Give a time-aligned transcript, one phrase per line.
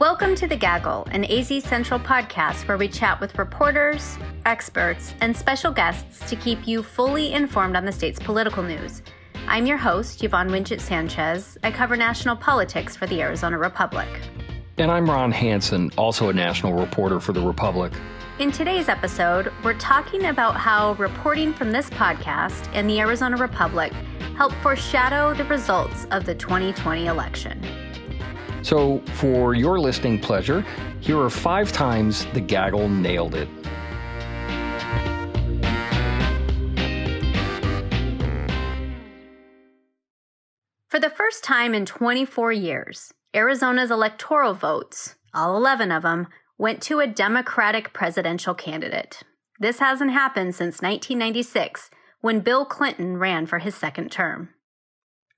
[0.00, 4.16] Welcome to The Gaggle, an AZ Central podcast where we chat with reporters,
[4.46, 9.02] experts, and special guests to keep you fully informed on the state's political news.
[9.46, 11.58] I'm your host, Yvonne Wingett Sanchez.
[11.62, 14.08] I cover national politics for the Arizona Republic.
[14.78, 17.92] And I'm Ron Hansen, also a national reporter for the Republic.
[18.38, 23.92] In today's episode, we're talking about how reporting from this podcast and the Arizona Republic
[24.38, 27.62] help foreshadow the results of the 2020 election.
[28.62, 30.64] So, for your listening pleasure,
[31.00, 33.48] here are five times the gaggle nailed it.
[40.88, 46.26] For the first time in 24 years, Arizona's electoral votes, all 11 of them,
[46.58, 49.22] went to a Democratic presidential candidate.
[49.60, 54.50] This hasn't happened since 1996 when Bill Clinton ran for his second term.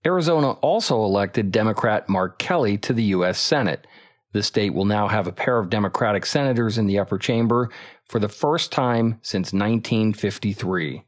[0.04, 3.38] Arizona also elected Democrat Mark Kelly to the U.S.
[3.38, 3.86] Senate.
[4.32, 7.70] The state will now have a pair of Democratic senators in the upper chamber
[8.08, 11.04] for the first time since 1953.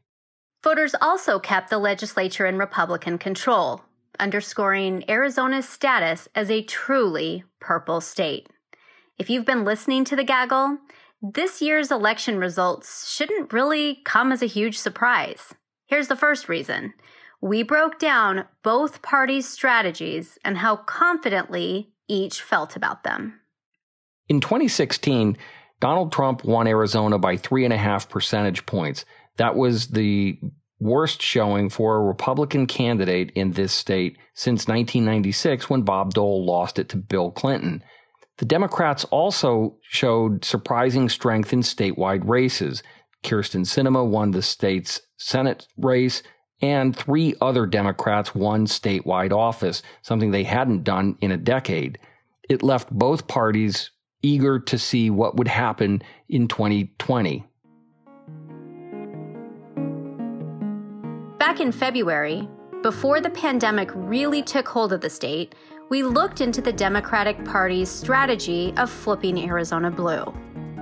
[0.63, 3.81] Voters also kept the legislature in Republican control,
[4.19, 8.47] underscoring Arizona's status as a truly purple state.
[9.17, 10.77] If you've been listening to the gaggle,
[11.21, 15.53] this year's election results shouldn't really come as a huge surprise.
[15.87, 16.93] Here's the first reason
[17.45, 23.39] we broke down both parties' strategies and how confidently each felt about them.
[24.27, 25.37] In 2016,
[25.79, 29.05] Donald Trump won Arizona by three and a half percentage points.
[29.37, 30.39] That was the
[30.79, 36.79] worst showing for a Republican candidate in this state since 1996 when Bob Dole lost
[36.79, 37.83] it to Bill Clinton.
[38.39, 42.81] The Democrats also showed surprising strength in statewide races.
[43.23, 46.23] Kyrsten Sinema won the state's Senate race
[46.61, 51.99] and three other Democrats won statewide office, something they hadn't done in a decade.
[52.49, 57.45] It left both parties eager to see what would happen in 2020.
[61.37, 62.47] Back in February,
[62.81, 65.55] before the pandemic really took hold of the state,
[65.89, 70.33] we looked into the Democratic Party's strategy of flipping Arizona blue.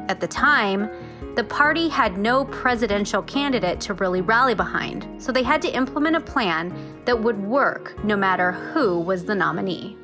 [0.07, 0.89] At the time,
[1.35, 6.15] the party had no presidential candidate to really rally behind, so they had to implement
[6.15, 6.73] a plan
[7.05, 9.97] that would work no matter who was the nominee.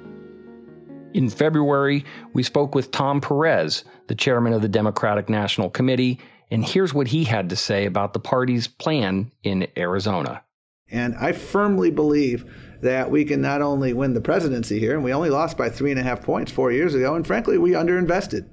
[1.13, 6.19] In February, we spoke with Tom Perez, the chairman of the Democratic National Committee,
[6.51, 10.43] and here's what he had to say about the party's plan in Arizona.
[10.91, 15.13] And I firmly believe that we can not only win the presidency here, and we
[15.13, 18.47] only lost by three and a half points four years ago, and frankly, we underinvested.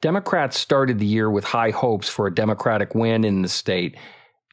[0.00, 3.96] Democrats started the year with high hopes for a Democratic win in the state.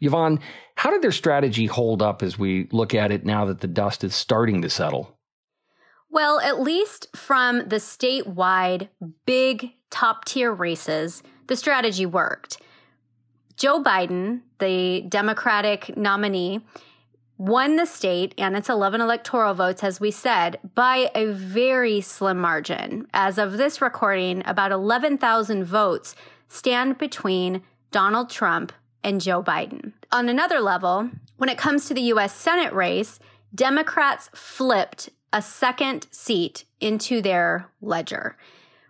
[0.02, 0.40] Yvonne,
[0.76, 4.04] how did their strategy hold up as we look at it now that the dust
[4.04, 5.18] is starting to settle?
[6.10, 8.90] Well, at least from the statewide
[9.26, 12.62] big top tier races, the strategy worked.
[13.56, 16.62] Joe Biden, the Democratic nominee,
[17.38, 22.38] won the state and its 11 electoral votes, as we said, by a very slim
[22.40, 23.08] margin.
[23.14, 26.16] As of this recording, about 11,000 votes
[26.48, 27.62] stand between
[27.92, 28.72] Donald Trump
[29.04, 29.94] and Joe Biden.
[30.12, 32.34] On another level, when it comes to the U.S.
[32.36, 33.20] Senate race,
[33.54, 38.38] Democrats flipped a second seat into their ledger.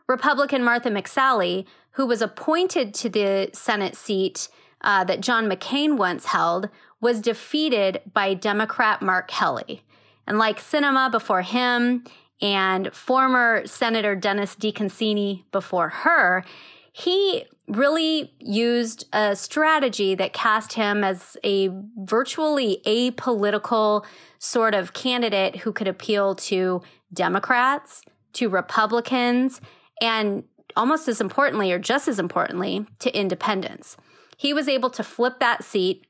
[0.08, 4.48] Republican Martha McSally, who was appointed to the Senate seat
[4.82, 6.70] uh, that John McCain once held,
[7.02, 9.84] was defeated by Democrat Mark Kelly.
[10.26, 12.04] And like Sinema before him
[12.42, 16.44] and former Senator Dennis DeConcini before her,
[16.92, 24.06] he really used a strategy that cast him as a virtually apolitical
[24.40, 26.82] sort of candidate who could appeal to
[27.14, 28.04] Democrats,
[28.34, 29.62] to Republicans,
[30.02, 30.44] and
[30.76, 33.98] almost as importantly, or just as importantly, to independents.
[34.38, 36.07] He was able to flip that seat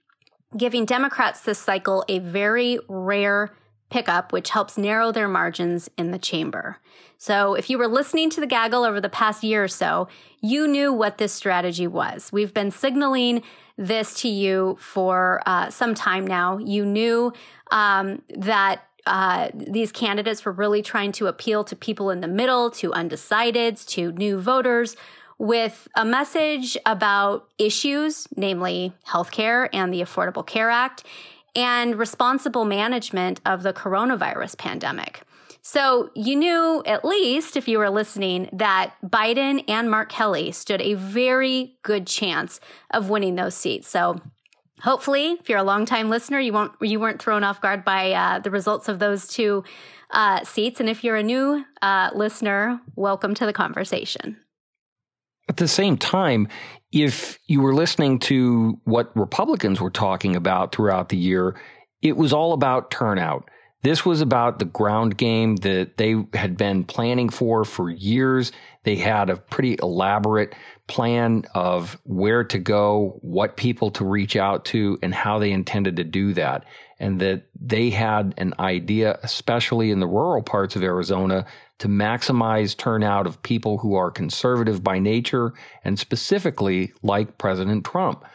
[0.56, 3.52] giving Democrats this cycle a very rare
[3.90, 6.77] pickup, which helps narrow their margins in the chamber.
[7.18, 10.07] So, if you were listening to the gaggle over the past year or so,
[10.42, 12.31] you knew what this strategy was.
[12.31, 13.44] We've been signaling
[13.77, 16.57] this to you for uh, some time now.
[16.57, 17.33] You knew
[17.71, 22.69] um, that uh, these candidates were really trying to appeal to people in the middle,
[22.71, 24.95] to undecideds, to new voters
[25.38, 31.04] with a message about issues, namely healthcare and the Affordable Care Act,
[31.56, 35.22] and responsible management of the coronavirus pandemic.
[35.62, 40.81] So you knew, at least if you were listening, that Biden and Mark Kelly stood
[40.81, 42.60] a very good chance
[42.92, 43.88] of winning those seats.
[43.90, 44.22] So
[44.81, 48.40] Hopefully, if you're a longtime listener, you won't you weren't thrown off guard by uh,
[48.40, 49.63] the results of those two
[50.12, 50.80] uh, seats.
[50.80, 54.38] And if you're a new uh, listener, welcome to the conversation.
[55.49, 56.47] At the same time,
[56.91, 61.55] if you were listening to what Republicans were talking about throughout the year,
[62.01, 63.49] it was all about turnout.
[63.83, 68.51] This was about the ground game that they had been planning for for years.
[68.83, 70.55] They had a pretty elaborate
[70.88, 75.97] plan of where to go, what people to reach out to, and how they intended
[75.97, 76.65] to do that.
[76.99, 81.45] And that they had an idea, especially in the rural parts of Arizona,
[81.79, 85.53] to maximize turnout of people who are conservative by nature
[85.83, 88.25] and specifically like President Trump.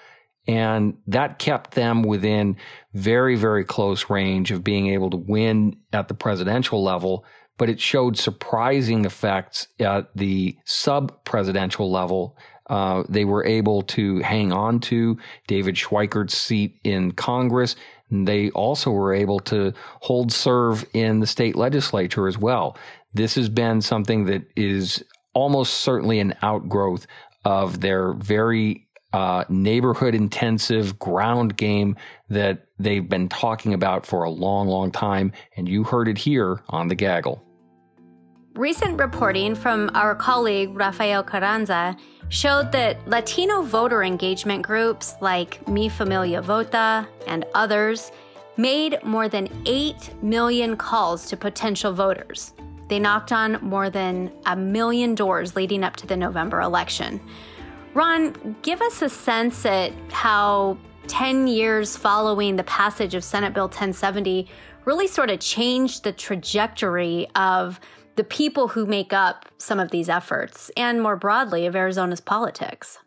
[0.46, 2.56] And that kept them within
[2.94, 7.24] very, very close range of being able to win at the presidential level.
[7.58, 12.36] But it showed surprising effects at the sub presidential level.
[12.68, 17.76] Uh, they were able to hang on to David Schweikert's seat in Congress.
[18.10, 22.76] And they also were able to hold serve in the state legislature as well.
[23.14, 25.04] This has been something that is
[25.34, 27.06] almost certainly an outgrowth
[27.44, 31.96] of their very uh, neighborhood intensive ground game
[32.30, 35.32] that they've been talking about for a long, long time.
[35.56, 37.42] And you heard it here on The Gaggle.
[38.54, 41.96] Recent reporting from our colleague Rafael Carranza
[42.28, 48.12] showed that Latino voter engagement groups like Mi Familia Vota and others
[48.58, 52.52] made more than 8 million calls to potential voters.
[52.92, 57.22] They knocked on more than a million doors leading up to the November election.
[57.94, 63.64] Ron, give us a sense at how 10 years following the passage of Senate Bill
[63.64, 64.46] 1070
[64.84, 67.80] really sort of changed the trajectory of
[68.16, 72.98] the people who make up some of these efforts and more broadly of Arizona's politics.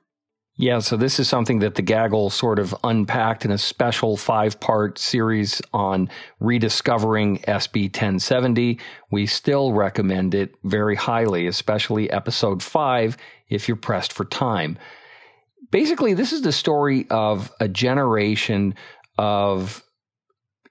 [0.57, 4.57] Yeah, so this is something that the Gaggle sort of unpacked in a special five
[4.61, 6.09] part series on
[6.39, 8.79] rediscovering SB 1070.
[9.11, 13.17] We still recommend it very highly, especially episode five
[13.49, 14.77] if you're pressed for time.
[15.71, 18.75] Basically, this is the story of a generation
[19.17, 19.83] of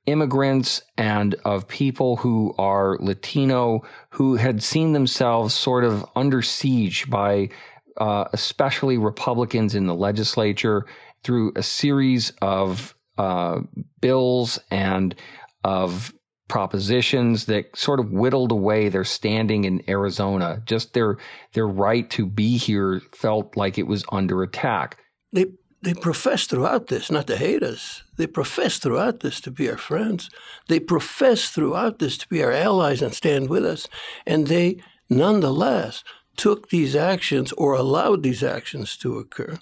[0.06, 7.08] immigrants and of people who are Latino who had seen themselves sort of under siege
[7.10, 7.50] by
[7.98, 10.86] uh, especially Republicans in the legislature,
[11.22, 13.60] through a series of uh,
[14.00, 15.14] bills and
[15.62, 16.12] of
[16.48, 20.62] propositions that sort of whittled away their standing in Arizona.
[20.66, 21.16] Just their
[21.54, 24.98] their right to be here felt like it was under attack.
[25.32, 25.46] They
[25.82, 28.02] they profess throughout this not to hate us.
[28.16, 30.30] They profess throughout this to be our friends.
[30.68, 33.86] They profess throughout this to be our allies and stand with us.
[34.26, 34.78] And they
[35.10, 36.02] nonetheless
[36.36, 39.58] took these actions or allowed these actions to occur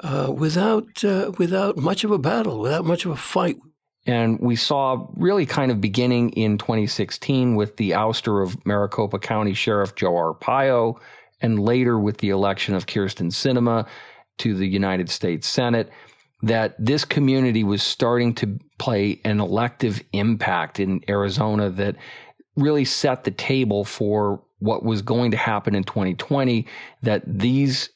[0.00, 3.56] uh, without uh, without much of a battle, without much of a fight.
[4.06, 9.52] And we saw really kind of beginning in 2016 with the ouster of Maricopa County
[9.54, 10.98] Sheriff Joe Arpaio,
[11.40, 13.86] and later with the election of Kyrsten Sinema
[14.38, 15.90] to the United States Senate,
[16.42, 21.96] that this community was starting to play an elective impact in Arizona that
[22.56, 26.66] really set the table for what was going to happen in 2020,
[27.02, 27.90] that these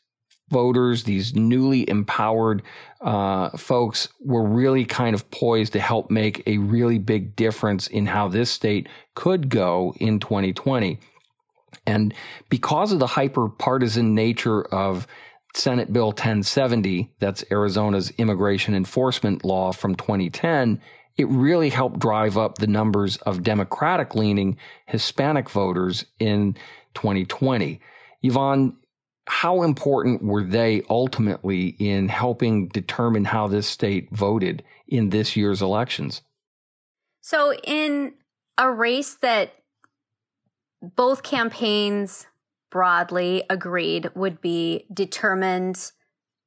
[0.50, 2.62] voters, these newly empowered
[3.00, 8.06] uh, folks, were really kind of poised to help make a really big difference in
[8.06, 11.00] how this state could go in 2020.
[11.86, 12.14] And
[12.48, 15.06] because of the hyper partisan nature of
[15.54, 20.80] Senate Bill 1070, that's Arizona's immigration enforcement law from 2010,
[21.16, 26.54] it really helped drive up the numbers of Democratic leaning Hispanic voters in
[26.94, 27.80] 2020.
[28.22, 28.76] Yvonne,
[29.26, 35.62] how important were they ultimately in helping determine how this state voted in this year's
[35.62, 36.22] elections?
[37.20, 38.14] So, in
[38.58, 39.54] a race that
[40.82, 42.26] both campaigns
[42.70, 45.92] broadly agreed would be determined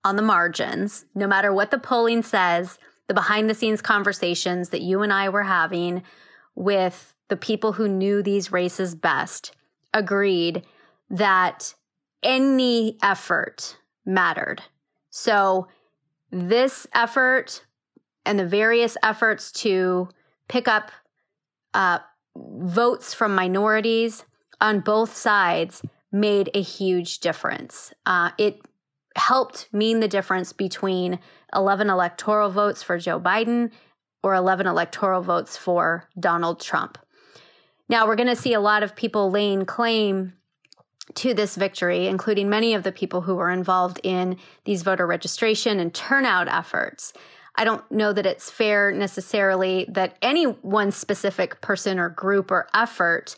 [0.04, 4.82] on the margins, no matter what the polling says, the behind the scenes conversations that
[4.82, 6.04] you and I were having
[6.56, 9.56] with the people who knew these races best
[9.94, 10.66] agreed
[11.10, 11.74] that
[12.24, 14.62] any effort mattered.
[15.10, 15.68] So,
[16.32, 17.64] this effort
[18.26, 20.10] and the various efforts to
[20.48, 20.92] pick up
[21.74, 22.00] uh,
[22.36, 24.26] votes from minorities
[24.60, 25.82] on both sides
[26.12, 27.94] made a huge difference.
[28.06, 28.60] Uh, it
[29.16, 31.20] helped mean the difference between
[31.54, 33.72] 11 electoral votes for Joe Biden
[34.24, 36.98] or 11 electoral votes for Donald Trump.
[37.88, 40.34] Now, we're going to see a lot of people laying claim
[41.14, 45.80] to this victory, including many of the people who were involved in these voter registration
[45.80, 47.14] and turnout efforts.
[47.56, 52.68] I don't know that it's fair necessarily that any one specific person or group or
[52.74, 53.36] effort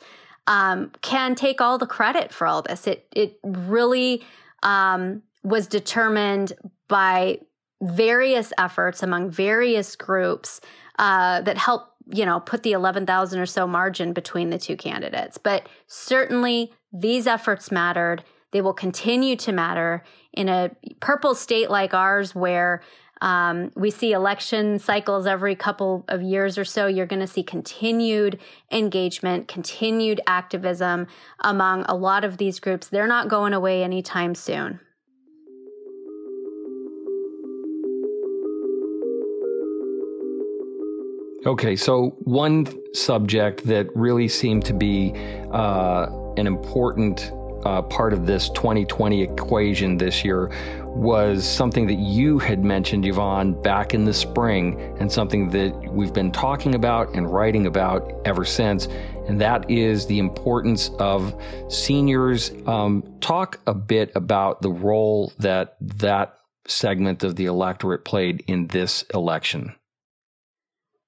[0.47, 2.87] um, can take all the credit for all this.
[2.87, 4.23] It it really
[4.63, 6.53] um, was determined
[6.89, 7.39] by
[7.81, 10.59] various efforts among various groups
[10.99, 15.37] uh, that help you know put the 11,000 or so margin between the two candidates.
[15.37, 18.23] But certainly these efforts mattered.
[18.51, 22.81] They will continue to matter in a purple state like ours where
[23.21, 26.87] um, we see election cycles every couple of years or so.
[26.87, 28.39] You're going to see continued
[28.71, 31.07] engagement, continued activism
[31.39, 32.87] among a lot of these groups.
[32.87, 34.79] They're not going away anytime soon.
[41.47, 45.13] Okay, so one subject that really seemed to be
[45.53, 47.31] uh, an important
[47.63, 50.51] uh, part of this 2020 equation this year
[50.87, 56.11] was something that you had mentioned, Yvonne, back in the spring, and something that we've
[56.11, 58.89] been talking about and writing about ever since.
[59.29, 61.33] And that is the importance of
[61.69, 62.51] seniors.
[62.65, 68.67] Um, talk a bit about the role that that segment of the electorate played in
[68.67, 69.73] this election.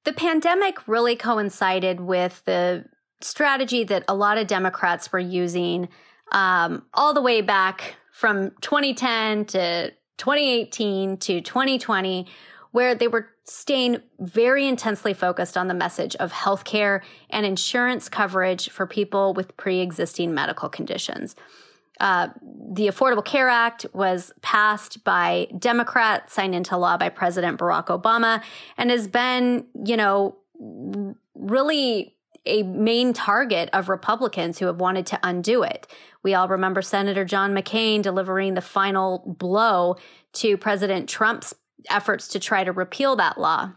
[0.05, 2.85] The pandemic really coincided with the
[3.21, 5.89] strategy that a lot of Democrats were using
[6.31, 12.27] um, all the way back from 2010 to 2018 to 2020,
[12.71, 18.69] where they were staying very intensely focused on the message of healthcare and insurance coverage
[18.69, 21.35] for people with pre existing medical conditions.
[21.99, 22.29] Uh,
[22.71, 28.41] the Affordable Care Act was passed by Democrats, signed into law by President Barack Obama,
[28.77, 30.37] and has been, you know,
[31.35, 32.15] really
[32.45, 35.87] a main target of Republicans who have wanted to undo it.
[36.23, 39.97] We all remember Senator John McCain delivering the final blow
[40.33, 41.53] to President Trump's
[41.89, 43.73] efforts to try to repeal that law.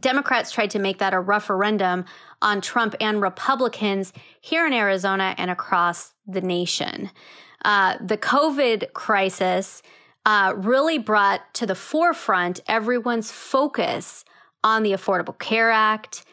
[0.00, 2.04] Democrats tried to make that a referendum
[2.42, 7.10] on Trump and Republicans here in Arizona and across the nation.
[7.64, 9.82] Uh, the COVID crisis
[10.26, 14.24] uh, really brought to the forefront everyone's focus
[14.62, 16.24] on the Affordable Care Act,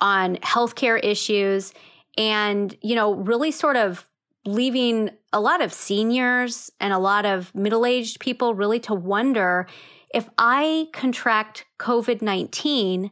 [0.00, 1.72] on healthcare issues,
[2.18, 4.06] and, you know, really sort of
[4.44, 9.66] leaving a lot of seniors and a lot of middle aged people really to wonder
[10.12, 13.10] if I contract COVID 19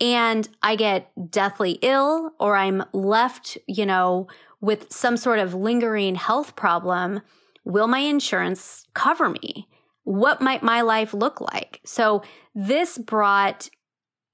[0.00, 4.28] and I get deathly ill or I'm left, you know,
[4.60, 7.20] with some sort of lingering health problem,
[7.64, 9.68] will my insurance cover me?
[10.04, 11.80] What might my life look like?
[11.84, 12.22] So,
[12.54, 13.68] this brought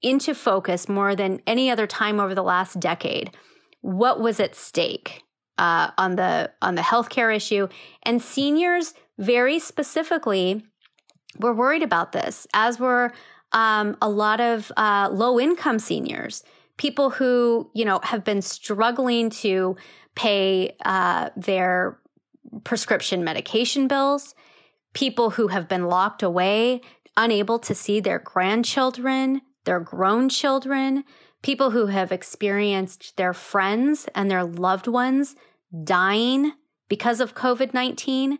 [0.01, 3.31] into focus more than any other time over the last decade
[3.85, 5.21] what was at stake
[5.59, 7.67] uh, on the on the healthcare issue,
[8.03, 10.63] and seniors very specifically
[11.39, 13.11] were worried about this, as were
[13.51, 16.43] um, a lot of uh, low income seniors,
[16.77, 19.75] people who you know have been struggling to
[20.15, 21.99] pay uh, their
[22.63, 24.35] prescription medication bills,
[24.93, 26.81] people who have been locked away,
[27.17, 31.03] unable to see their grandchildren, their grown children,
[31.41, 35.35] people who have experienced their friends and their loved ones
[35.83, 36.53] dying
[36.87, 38.39] because of COVID 19,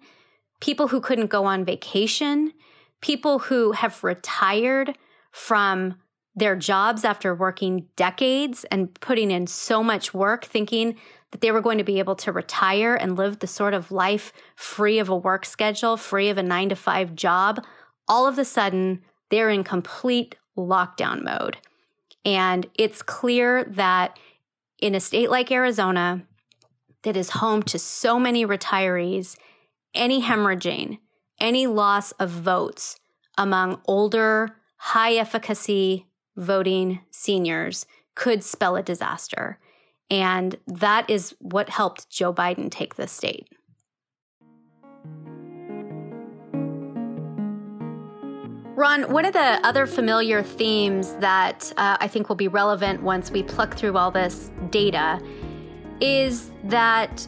[0.59, 2.53] people who couldn't go on vacation,
[3.01, 4.97] people who have retired
[5.31, 5.95] from
[6.35, 10.95] their jobs after working decades and putting in so much work, thinking
[11.31, 14.33] that they were going to be able to retire and live the sort of life
[14.55, 17.63] free of a work schedule, free of a nine to five job.
[18.07, 21.57] All of a sudden, they're in complete lockdown mode.
[22.23, 24.17] And it's clear that
[24.81, 26.23] in a state like Arizona,
[27.03, 29.37] that is home to so many retirees,
[29.93, 30.99] any hemorrhaging,
[31.39, 32.99] any loss of votes
[33.37, 39.59] among older, high efficacy voting seniors could spell a disaster.
[40.09, 43.47] And that is what helped Joe Biden take the state.
[48.77, 53.31] Ron, one of the other familiar themes that uh, I think will be relevant once
[53.31, 55.21] we pluck through all this data
[56.01, 57.25] is that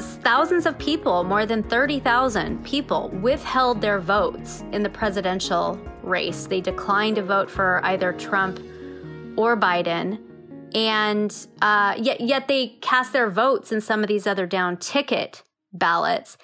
[0.00, 6.46] thousands of people, more than 30,000 people, withheld their votes in the presidential race.
[6.46, 8.58] They declined to vote for either Trump
[9.36, 10.20] or Biden.
[10.74, 15.42] And uh, yet, yet they cast their votes in some of these other down ticket
[15.72, 16.36] ballots,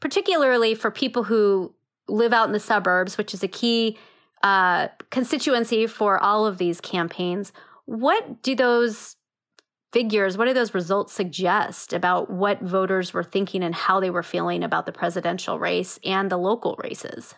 [0.00, 1.74] particularly for people who
[2.08, 3.98] live out in the suburbs, which is a key
[4.42, 7.52] uh, constituency for all of these campaigns.
[7.84, 9.15] What do those
[9.92, 14.22] figures, what do those results suggest about what voters were thinking and how they were
[14.22, 17.34] feeling about the presidential race and the local races?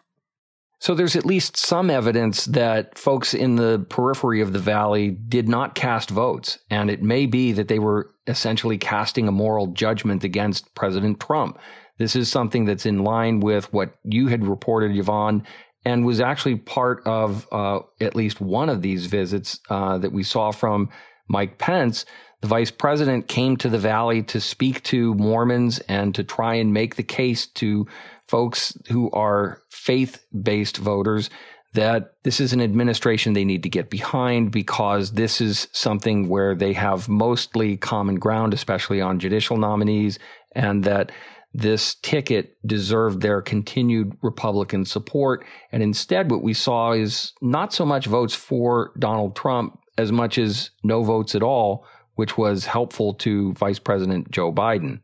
[0.81, 5.49] So there's at least some evidence that folks in the periphery of the valley did
[5.49, 6.59] not cast votes.
[6.71, 11.59] And it may be that they were essentially casting a moral judgment against President Trump.
[11.99, 15.45] This is something that's in line with what you had reported, Yvonne,
[15.85, 20.23] and was actually part of uh, at least one of these visits uh, that we
[20.23, 20.91] saw from
[21.29, 22.05] Mike Pence.
[22.41, 26.73] The vice president came to the valley to speak to Mormons and to try and
[26.73, 27.87] make the case to
[28.29, 31.31] folks who are faith based voters
[31.75, 36.55] that this is an administration they need to get behind because this is something where
[36.55, 40.19] they have mostly common ground, especially on judicial nominees,
[40.53, 41.13] and that
[41.53, 45.45] this ticket deserved their continued Republican support.
[45.73, 50.39] And instead, what we saw is not so much votes for Donald Trump as much
[50.39, 51.85] as no votes at all,
[52.19, 54.99] which was helpful to Vice President Joe Biden.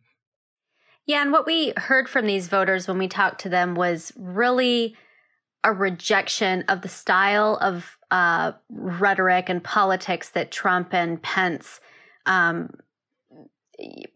[1.07, 4.97] Yeah, and what we heard from these voters when we talked to them was really
[5.63, 11.79] a rejection of the style of uh, rhetoric and politics that Trump and Pence
[12.27, 12.71] um,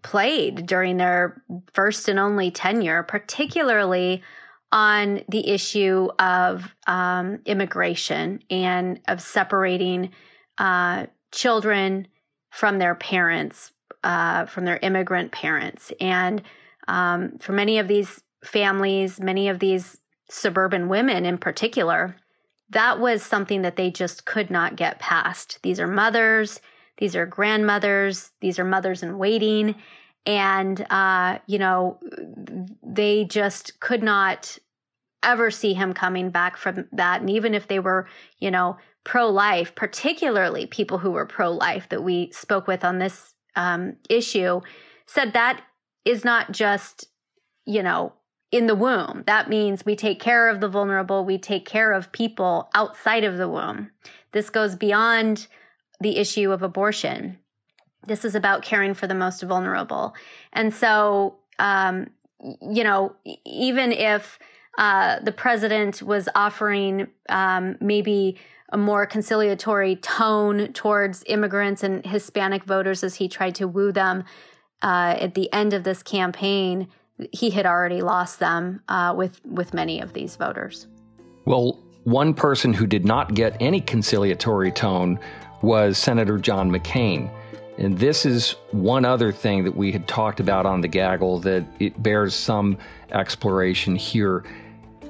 [0.03, 1.41] played during their
[1.75, 4.25] first and only tenure, particularly
[4.73, 10.11] on the issue of um, immigration and of separating
[10.59, 12.09] uh, children
[12.51, 13.73] from their parents,
[14.05, 15.93] uh, from their immigrant parents.
[16.01, 16.43] And
[16.87, 19.99] um, for many of these families, many of these
[20.31, 22.17] suburban women in particular,
[22.71, 25.59] that was something that they just could not get past.
[25.63, 26.61] These are mothers,
[26.99, 29.75] these are grandmothers, these are mothers in waiting.
[30.27, 31.99] And, uh, you know,
[32.83, 34.59] they just could not
[35.23, 37.21] ever see him coming back from that.
[37.21, 38.09] And even if they were,
[38.39, 42.99] you know, pro life, particularly people who were pro life that we spoke with on
[42.99, 44.61] this um, issue,
[45.07, 45.61] said that
[46.05, 47.07] is not just,
[47.65, 48.13] you know,
[48.51, 49.25] in the womb.
[49.27, 53.37] That means we take care of the vulnerable, we take care of people outside of
[53.37, 53.91] the womb.
[54.33, 55.47] This goes beyond
[56.01, 57.39] the issue of abortion.
[58.07, 60.15] This is about caring for the most vulnerable.
[60.53, 62.09] And so, um,
[62.41, 64.39] you know, even if
[64.79, 68.37] uh, the president was offering um, maybe
[68.71, 74.25] a more conciliatory tone towards immigrants and Hispanic voters as he tried to woo them,
[74.83, 76.87] uh, at the end of this campaign,
[77.33, 80.87] he had already lost them uh, with with many of these voters.
[81.45, 85.19] Well, one person who did not get any conciliatory tone
[85.61, 87.31] was Senator John McCain.
[87.79, 91.65] And this is one other thing that we had talked about on the gaggle that
[91.81, 92.79] it bears some
[93.11, 94.45] exploration here.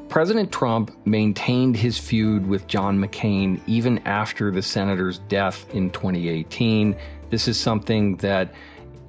[0.09, 6.97] President Trump maintained his feud with John McCain even after the senator's death in 2018.
[7.29, 8.55] This is something that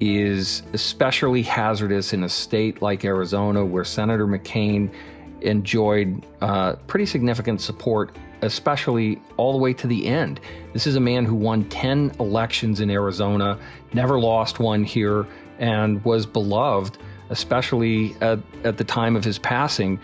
[0.00, 4.92] is especially hazardous in a state like Arizona, where Senator McCain
[5.40, 10.40] enjoyed uh, pretty significant support, especially all the way to the end.
[10.74, 13.58] This is a man who won 10 elections in Arizona,
[13.94, 15.26] never lost one here,
[15.58, 16.98] and was beloved,
[17.30, 19.98] especially at, at the time of his passing.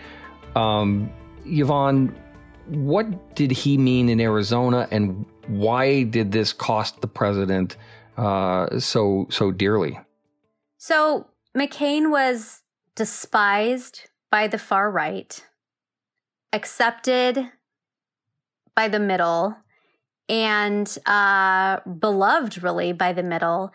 [0.57, 1.11] Um,
[1.45, 2.15] Yvonne,
[2.67, 7.77] what did he mean in Arizona, and why did this cost the president?
[8.17, 9.99] uh, so so dearly.
[10.77, 12.63] So McCain was
[12.95, 15.45] despised by the far right,
[16.51, 17.51] accepted
[18.75, 19.55] by the middle,
[20.27, 23.71] and uh, beloved really by the middle,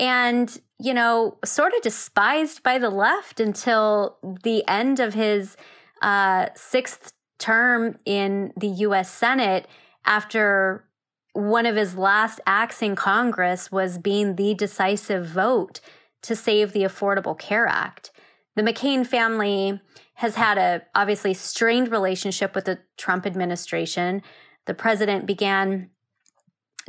[0.00, 5.56] and you know sort of despised by the left until the end of his
[6.02, 9.10] uh, sixth term in the U.S.
[9.10, 9.66] Senate
[10.04, 10.84] after
[11.32, 15.80] one of his last acts in Congress was being the decisive vote
[16.22, 18.10] to save the Affordable Care Act.
[18.54, 19.80] The McCain family
[20.14, 24.22] has had a obviously strained relationship with the Trump administration.
[24.66, 25.90] The president began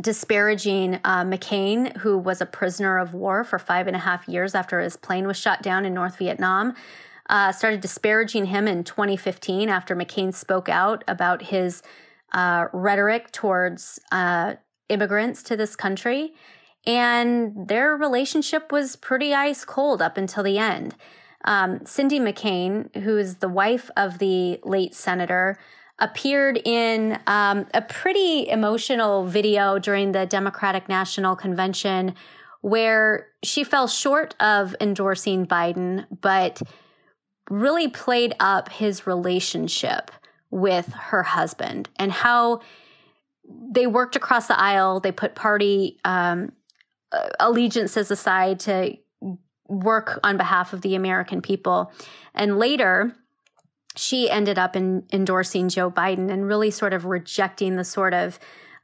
[0.02, 4.56] disparaging uh, McCain, who was a prisoner of war for five and a half years
[4.56, 6.74] after his plane was shot down in North Vietnam.
[7.30, 11.82] Uh, started disparaging him in 2015 after McCain spoke out about his
[12.34, 14.56] uh, rhetoric towards uh,
[14.90, 16.34] immigrants to this country.
[16.86, 20.96] And their relationship was pretty ice cold up until the end.
[21.46, 25.58] Um, Cindy McCain, who is the wife of the late senator,
[26.00, 32.16] appeared in um, a pretty emotional video during the Democratic National Convention
[32.62, 36.62] where she fell short of endorsing Biden, but
[37.50, 40.12] really played up his relationship
[40.50, 42.62] with her husband and how
[43.72, 45.00] they worked across the aisle.
[45.00, 46.54] They put party um,
[47.12, 48.98] uh, allegiances aside to
[49.68, 51.92] work on behalf of the American people.
[52.34, 53.16] And later,
[53.96, 58.40] she ended up in endorsing Joe Biden and really sort of rejecting the sort of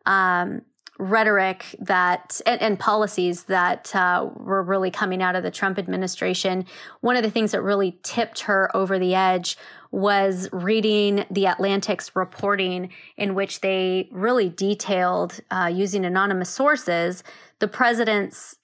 [0.05, 0.61] um,
[0.99, 6.65] rhetoric that and, and policies that uh, were really coming out of the Trump administration.
[7.01, 9.57] One of the things that really tipped her over the edge
[9.91, 17.23] was reading the Atlantic's reporting, in which they really detailed, uh, using anonymous sources,
[17.59, 18.57] the president's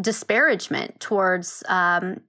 [0.00, 2.20] disparagement towards um,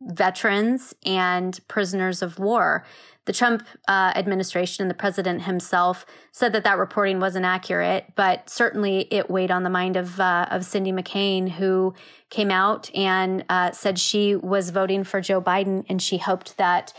[0.00, 2.84] veterans and prisoners of war.
[3.26, 8.48] The Trump uh, administration and the president himself said that that reporting wasn't accurate, but
[8.48, 11.94] certainly it weighed on the mind of uh, of Cindy McCain, who
[12.30, 16.92] came out and uh, said she was voting for Joe Biden, and she hoped that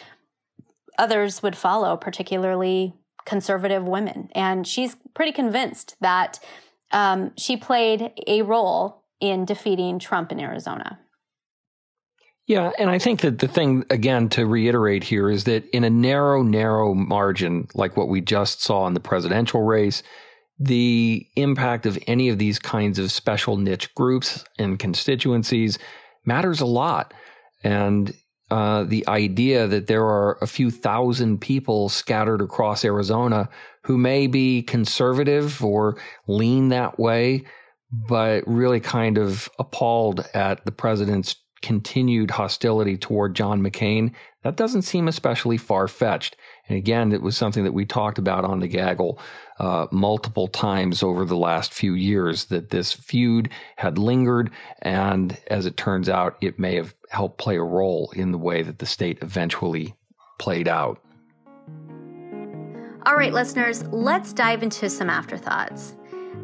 [0.98, 2.94] others would follow, particularly
[3.26, 4.30] conservative women.
[4.34, 6.40] And she's pretty convinced that
[6.92, 11.00] um, she played a role in defeating Trump in Arizona.
[12.52, 15.90] Yeah, and I think that the thing, again, to reiterate here is that in a
[15.90, 20.04] narrow, narrow margin, like what we just saw in the presidential race,
[20.60, 25.80] the impact of any of these kinds of special niche groups and constituencies
[26.26, 27.14] matters a lot.
[27.64, 28.14] And
[28.50, 33.48] uh, the idea that there are a few thousand people scattered across Arizona
[33.86, 35.96] who may be conservative or
[36.28, 37.46] lean that way,
[38.10, 44.82] but really kind of appalled at the president's continued hostility toward John McCain, that doesn't
[44.82, 46.36] seem especially far fetched.
[46.68, 49.20] And again, it was something that we talked about on the gaggle
[49.60, 54.50] uh, multiple times over the last few years that this feud had lingered.
[54.82, 58.64] And as it turns out, it may have helped play a role in the way
[58.64, 59.94] that the state eventually
[60.40, 61.00] played out.
[63.06, 65.96] All right, listeners, let's dive into some afterthoughts.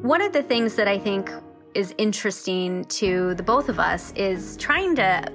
[0.01, 1.31] One of the things that I think
[1.73, 5.31] is interesting to the both of us is trying to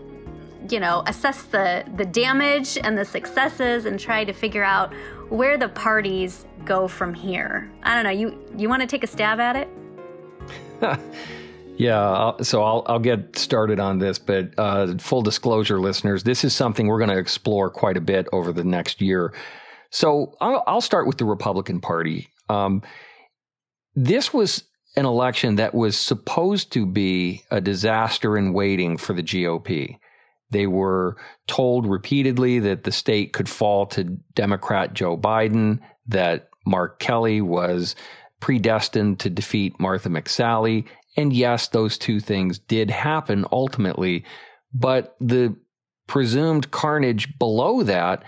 [0.69, 4.93] you know assess the the damage and the successes and try to figure out
[5.29, 7.71] where the parties go from here.
[7.83, 9.69] I don't know you you want to take a stab at it?
[11.79, 16.55] Yeah so I'll, I'll get started on this but uh, full disclosure listeners this is
[16.55, 19.33] something we're going to explore quite a bit over the next year.
[19.91, 22.29] So i'll, I'll start with the republican party.
[22.51, 22.83] Um,
[23.95, 24.65] this was
[24.97, 29.99] an election that was supposed to be a disaster in waiting for the GOP.
[30.51, 36.99] They were told repeatedly that the state could fall to Democrat Joe Biden, that Mark
[36.99, 37.97] Kelly was
[38.41, 40.85] predestined to defeat Martha McSally.
[41.17, 44.25] And yes, those two things did happen ultimately,
[44.75, 45.57] but the
[46.07, 48.23] presumed carnage below that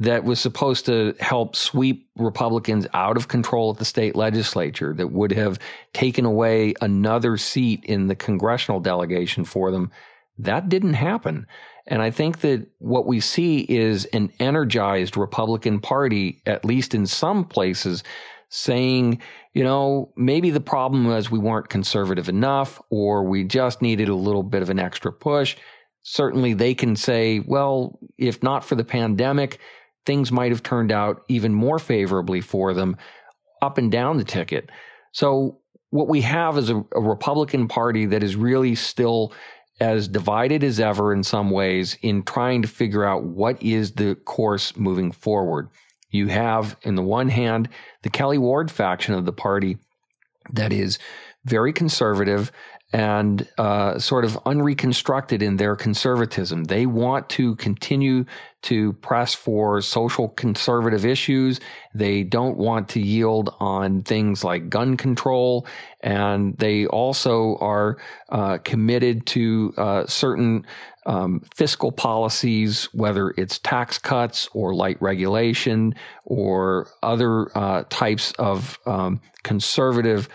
[0.00, 5.12] that was supposed to help sweep Republicans out of control at the state legislature, that
[5.12, 5.58] would have
[5.92, 9.90] taken away another seat in the congressional delegation for them.
[10.38, 11.46] That didn't happen.
[11.86, 17.06] And I think that what we see is an energized Republican Party, at least in
[17.06, 18.02] some places,
[18.48, 19.20] saying,
[19.52, 24.14] you know, maybe the problem was we weren't conservative enough or we just needed a
[24.14, 25.56] little bit of an extra push.
[26.02, 29.58] Certainly they can say, well, if not for the pandemic,
[30.06, 32.96] things might have turned out even more favorably for them
[33.62, 34.70] up and down the ticket.
[35.12, 35.58] So,
[35.90, 39.32] what we have is a, a, Republican Party that is really still
[39.80, 44.14] as divided as ever in some ways in trying to figure out what is the
[44.14, 45.68] course moving forward.
[46.10, 47.68] You have, in the one hand,
[48.02, 49.78] the Kelli Ward faction of the party
[50.52, 50.98] that is
[51.44, 52.52] very conservative
[52.92, 56.64] and uh, sort of unreconstructed in their conservatism.
[56.64, 58.24] They want to continue
[58.62, 61.60] to press for social conservative issues.
[61.94, 65.66] They don't want to yield on things like gun control.
[66.02, 67.98] And they also are
[68.28, 70.66] uh, committed to uh, certain
[71.06, 78.78] um, fiscal policies, whether it's tax cuts or light regulation or other uh, types of
[78.84, 80.28] um, conservative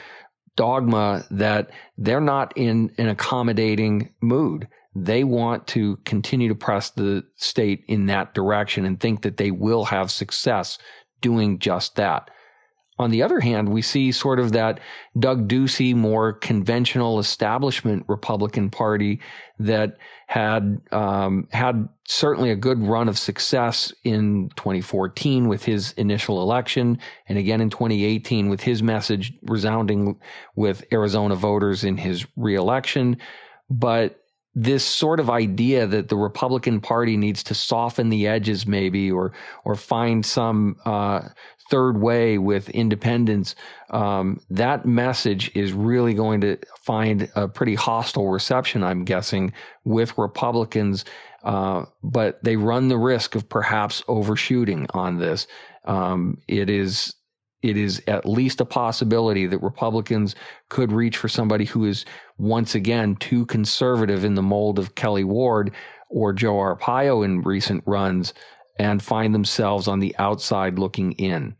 [0.55, 4.67] dogma that they're not in an accommodating mood.
[4.95, 9.51] They want to continue to press the state in that direction and think that they
[9.51, 10.77] will have success
[11.21, 12.29] doing just that.
[12.97, 14.79] On the other hand, we see sort of that
[15.19, 19.19] Doug Ducey, more conventional establishment Republican Party
[19.59, 26.41] that had um, had certainly a good run of success in 2014 with his initial
[26.41, 30.17] election, and again in 2018 with his message resounding
[30.55, 33.17] with Arizona voters in his reelection.
[33.69, 34.24] But
[34.55, 39.33] this sort of idea that the Republican Party needs to soften the edges, maybe, or
[39.65, 41.27] or find some uh,
[41.69, 43.55] third way with independence,
[43.89, 49.51] um, that message is really going to find a pretty hostile reception, I'm guessing,
[49.83, 51.05] with Republicans.
[51.43, 55.47] Uh, but they run the risk of perhaps overshooting on this.
[55.83, 57.13] Um, it is
[57.69, 60.35] it is at least a possibility that Republicans
[60.69, 62.05] could reach for somebody who is
[62.37, 65.71] once again too conservative in the mold of Kelli Ward
[66.09, 68.33] or Joe Arpaio in recent runs
[68.77, 71.55] and find themselves on the outside looking in.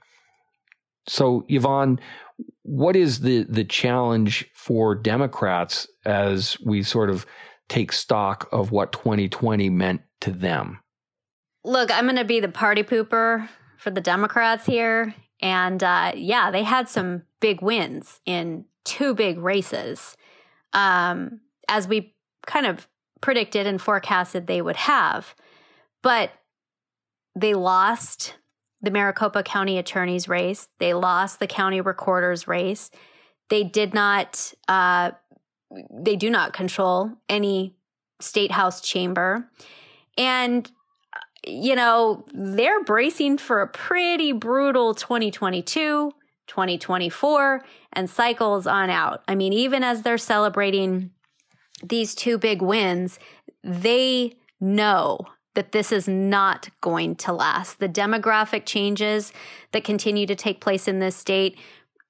[1.08, 2.00] So, Yvonne,
[2.64, 7.26] what is the, the challenge for Democrats as we sort of
[7.70, 10.80] take stock of what 2020 meant to them?
[11.64, 15.16] Look, I'm going to be the party pooper for the Democrats here.
[15.46, 20.18] And uh, yeah, they had some big wins in two big races,
[20.74, 22.16] um, as we
[22.48, 22.88] kind of
[23.22, 25.36] predicted and forecasted they would have.
[26.02, 26.32] But
[27.36, 28.34] they lost
[28.82, 32.90] the Maricopa County Attorney's race, they lost the county recorder's race.
[33.52, 35.12] They did not, uh,
[35.92, 37.76] they do not control any
[38.20, 39.48] state house chamber.
[40.18, 40.72] And
[41.48, 46.12] you know, they're bracing for a pretty brutal 2022,
[46.48, 49.24] 2024, and cycles on out.
[49.28, 51.12] I mean, even as they're celebrating
[51.84, 53.20] these two big wins,
[53.64, 55.20] they know
[55.56, 57.80] that this is not going to last.
[57.80, 59.32] The demographic changes
[59.72, 61.58] that continue to take place in this state,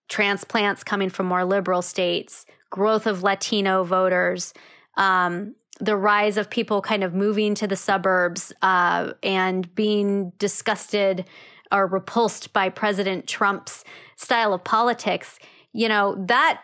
[0.10, 4.54] transplants coming from more liberal states, growth of Latino voters,
[4.98, 11.26] um, the rise of people kind of moving to the suburbs uh, and being disgusted
[11.72, 13.84] or repulsed by President Trump's
[14.16, 15.40] style of politics,
[15.74, 16.62] you know, that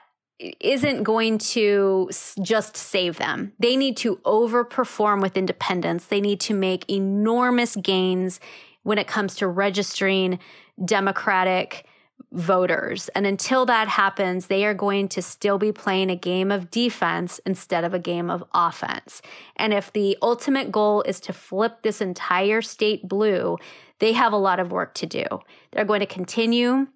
[0.59, 2.09] isn't going to
[2.41, 3.53] just save them.
[3.59, 6.05] They need to overperform with independents.
[6.05, 8.39] They need to make enormous gains
[8.83, 10.39] when it comes to registering
[10.83, 11.85] Democratic
[12.31, 13.09] voters.
[13.09, 17.39] And until that happens, they are going to still be playing a game of defense
[17.45, 19.21] instead of a game of offense.
[19.55, 23.57] And if the ultimate goal is to flip this entire state blue,
[23.99, 25.23] they have a lot of work to do.
[25.71, 26.87] They're going to continue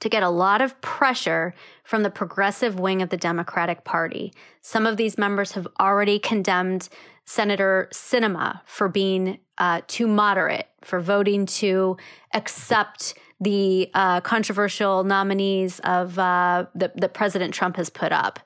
[0.00, 4.32] to get a lot of pressure from the progressive wing of the Democratic Party.
[4.60, 6.88] Some of these members have already condemned
[7.24, 11.96] Senator Sinema for being uh, too moderate, for voting to
[12.34, 18.38] accept the uh, controversial nominees of uh, that, that President Trump has put up.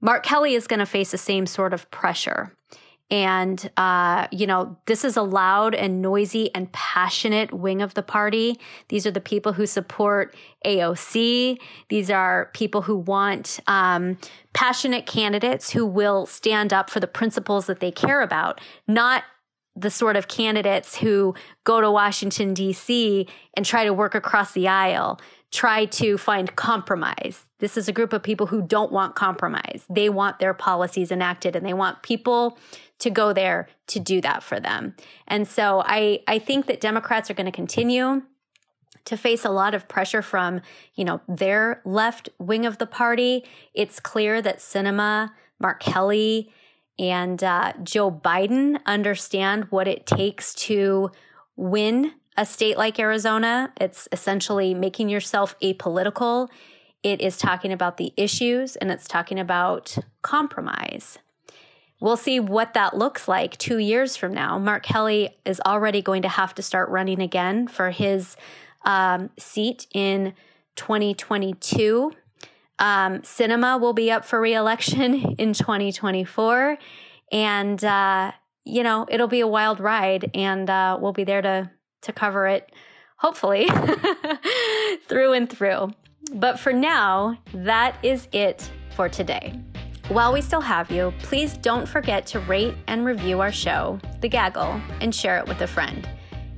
[0.00, 2.52] Mark Kelly is going to face the same sort of pressure.
[3.10, 8.02] And, uh, you know, this is a loud and noisy and passionate wing of the
[8.02, 8.58] party.
[8.88, 11.58] These are the people who support AOC.
[11.90, 14.16] These are people who want um,
[14.54, 19.24] passionate candidates who will stand up for the principles that they care about, not
[19.74, 23.26] the sort of candidates who go to Washington, D.C.
[23.56, 27.46] and try to work across the aisle, try to find compromise.
[27.58, 29.84] This is a group of people who don't want compromise.
[29.88, 32.58] They want their policies enacted and they want people
[32.98, 34.94] to go there to do that for them.
[35.26, 38.22] And so I, I think that Democrats are going to continue
[39.04, 40.60] to face a lot of pressure from,
[40.94, 43.44] you know, their left wing of the party.
[43.74, 46.52] It's clear that Sinema, Mark Kelly,
[46.98, 51.10] and uh, Joe Biden understand what it takes to
[51.56, 53.72] win a state like Arizona.
[53.80, 56.48] It's essentially making yourself apolitical.
[57.02, 61.18] It is talking about the issues and it's talking about compromise.
[62.00, 64.58] We'll see what that looks like two years from now.
[64.58, 68.36] Mark Kelly is already going to have to start running again for his
[68.84, 70.34] um, seat in
[70.76, 72.12] 2022.
[72.82, 76.76] Um, Sinema will be up for reelection in 2024.
[77.30, 78.32] And, uh,
[78.64, 81.70] you know, it'll be a wild ride, and uh, we'll be there to,
[82.02, 82.70] to cover it,
[83.16, 83.68] hopefully,
[85.08, 85.92] through and through.
[86.34, 89.58] But for now, that is it for today.
[90.08, 94.28] While we still have you, please don't forget to rate and review our show, The
[94.28, 96.06] Gaggle, and share it with a friend.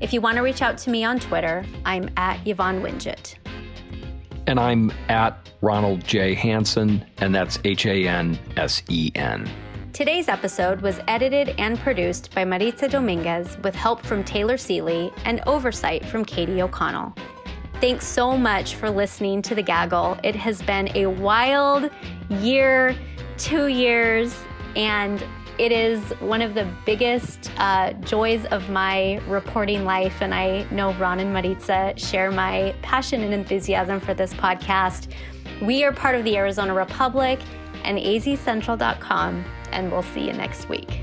[0.01, 3.37] If you want to reach out to me on Twitter, I'm at Yvonne Wingett.
[4.47, 6.35] And I'm at Ronald J.
[6.35, 9.51] Hansen, and that's H A N S E N.
[9.95, 15.41] Today's episode was edited and produced by Maritza Dominguez with help from Taylor Seeley and
[15.47, 17.15] oversight from Katie O'Connell.
[17.81, 20.19] Thanks so much for listening to The Gaggle.
[20.23, 21.91] It has been a wild
[22.29, 22.97] year,
[23.39, 24.37] two years,
[24.75, 25.25] and
[25.59, 30.21] it is one of the biggest uh, joys of my reporting life.
[30.21, 35.13] And I know Ron and Maritza share my passion and enthusiasm for this podcast.
[35.63, 37.41] We are part of the Arizona Republic
[37.85, 41.03] and azcentral.com and we'll see you next week.